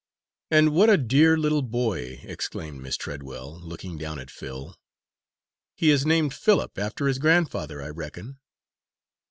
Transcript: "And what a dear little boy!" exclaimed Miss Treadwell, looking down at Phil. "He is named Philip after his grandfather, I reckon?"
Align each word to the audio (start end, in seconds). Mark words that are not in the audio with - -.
"And 0.49 0.73
what 0.73 0.89
a 0.89 0.97
dear 0.97 1.37
little 1.37 1.61
boy!" 1.61 2.21
exclaimed 2.23 2.81
Miss 2.81 2.97
Treadwell, 2.97 3.59
looking 3.59 3.99
down 3.99 4.17
at 4.17 4.31
Phil. 4.31 4.75
"He 5.75 5.91
is 5.91 6.07
named 6.07 6.33
Philip 6.33 6.79
after 6.79 7.05
his 7.07 7.19
grandfather, 7.19 7.83
I 7.83 7.89
reckon?" 7.89 8.39